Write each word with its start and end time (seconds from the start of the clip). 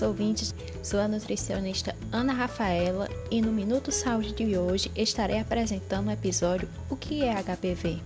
ouvintes. 0.00 0.54
Sou 0.82 0.98
a 1.00 1.06
nutricionista 1.06 1.94
Ana 2.10 2.32
Rafaela 2.32 3.08
e 3.30 3.42
no 3.42 3.52
Minuto 3.52 3.92
Saúde 3.92 4.32
de 4.32 4.56
hoje 4.56 4.90
estarei 4.96 5.38
apresentando 5.38 6.08
o 6.08 6.10
episódio 6.10 6.68
O 6.88 6.96
que 6.96 7.22
é 7.22 7.34
HPV. 7.34 7.98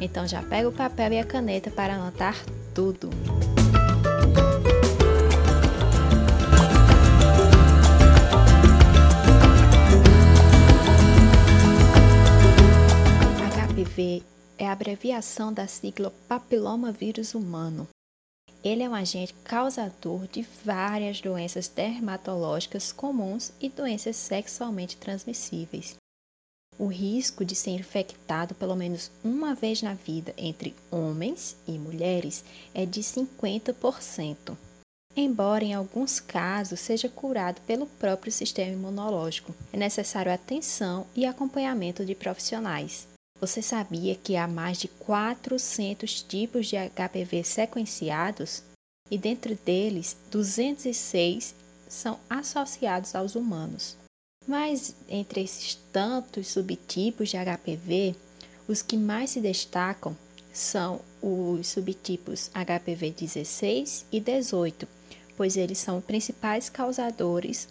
Então 0.00 0.26
já 0.26 0.42
pega 0.42 0.68
o 0.68 0.72
papel 0.72 1.12
e 1.12 1.18
a 1.18 1.24
caneta 1.24 1.70
para 1.70 1.94
anotar 1.94 2.36
tudo. 2.74 3.10
HPV 13.68 14.22
é 14.58 14.66
a 14.66 14.72
abreviação 14.72 15.52
da 15.52 15.66
sigla 15.66 16.12
papiloma 16.28 16.90
vírus 16.90 17.34
humano. 17.34 17.86
Ele 18.68 18.82
é 18.82 18.88
um 18.88 18.94
agente 18.94 19.32
causador 19.44 20.28
de 20.28 20.46
várias 20.62 21.22
doenças 21.22 21.68
dermatológicas 21.68 22.92
comuns 22.92 23.50
e 23.58 23.70
doenças 23.70 24.14
sexualmente 24.14 24.98
transmissíveis. 24.98 25.96
O 26.78 26.86
risco 26.86 27.46
de 27.46 27.54
ser 27.54 27.70
infectado 27.70 28.54
pelo 28.54 28.76
menos 28.76 29.10
uma 29.24 29.54
vez 29.54 29.80
na 29.80 29.94
vida 29.94 30.34
entre 30.36 30.74
homens 30.90 31.56
e 31.66 31.78
mulheres 31.78 32.44
é 32.74 32.84
de 32.84 33.00
50%, 33.00 34.54
embora 35.16 35.64
em 35.64 35.72
alguns 35.72 36.20
casos 36.20 36.78
seja 36.78 37.08
curado 37.08 37.62
pelo 37.62 37.86
próprio 37.86 38.30
sistema 38.30 38.72
imunológico. 38.72 39.54
É 39.72 39.78
necessário 39.78 40.30
atenção 40.30 41.06
e 41.16 41.24
acompanhamento 41.24 42.04
de 42.04 42.14
profissionais. 42.14 43.08
Você 43.40 43.62
sabia 43.62 44.16
que 44.16 44.36
há 44.36 44.48
mais 44.48 44.78
de 44.78 44.88
400 44.88 46.22
tipos 46.22 46.66
de 46.66 46.76
HPV 46.76 47.44
sequenciados? 47.44 48.64
E 49.08 49.16
dentre 49.16 49.54
deles, 49.54 50.16
206 50.30 51.54
são 51.88 52.18
associados 52.28 53.14
aos 53.14 53.36
humanos. 53.36 53.96
Mas 54.46 54.94
entre 55.08 55.42
esses 55.42 55.76
tantos 55.92 56.48
subtipos 56.48 57.28
de 57.28 57.36
HPV, 57.36 58.16
os 58.66 58.82
que 58.82 58.96
mais 58.96 59.30
se 59.30 59.40
destacam 59.40 60.16
são 60.52 61.00
os 61.22 61.68
subtipos 61.68 62.50
HPV 62.52 63.12
16 63.12 64.06
e 64.10 64.18
18, 64.18 64.88
pois 65.36 65.56
eles 65.56 65.78
são 65.78 65.98
os 65.98 66.04
principais 66.04 66.68
causadores 66.68 67.68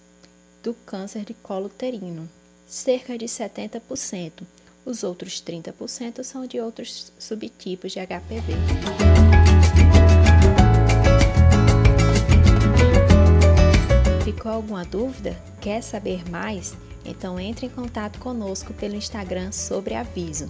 do 0.63 0.73
câncer 0.73 1.25
de 1.25 1.33
colo 1.33 1.65
uterino, 1.65 2.29
cerca 2.65 3.17
de 3.17 3.25
70%. 3.25 4.43
Os 4.87 5.03
outros 5.03 5.43
30% 5.45 6.23
são 6.23 6.47
de 6.47 6.61
outros 6.61 7.11
subtipos 7.19 7.91
de 7.91 7.99
HPV. 7.99 8.53
Ficou 14.23 14.49
alguma 14.49 14.85
dúvida? 14.85 15.35
Quer 15.59 15.83
saber 15.83 16.23
mais? 16.29 16.73
Então 17.03 17.37
entre 17.37 17.65
em 17.65 17.69
contato 17.69 18.17
conosco 18.19 18.73
pelo 18.73 18.95
Instagram 18.95 19.51
sobre 19.51 19.93
aviso. 19.93 20.47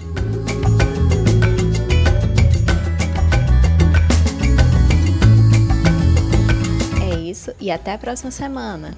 É 7.12 7.20
isso 7.22 7.52
e 7.60 7.72
até 7.72 7.94
a 7.94 7.98
próxima 7.98 8.30
semana! 8.30 8.96